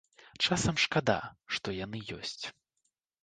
[0.45, 1.17] Часам шкада,
[1.57, 2.43] што яны ёсць.